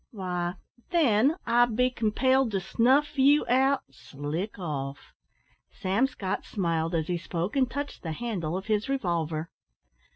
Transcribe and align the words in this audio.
"Why, 0.09 0.55
then, 0.89 1.35
I'd 1.45 1.75
be 1.75 1.91
compelled 1.91 2.49
to 2.53 2.59
snuff 2.59 3.19
you 3.19 3.45
out 3.47 3.83
slick 3.91 4.57
off?" 4.57 5.13
Sam 5.69 6.07
Scott 6.07 6.43
smiled 6.43 6.95
as 6.95 7.05
he 7.05 7.19
spoke, 7.19 7.55
and 7.55 7.69
touched 7.69 8.01
the 8.01 8.13
handle 8.13 8.57
of 8.57 8.65
his 8.65 8.89
revolver. 8.89 9.51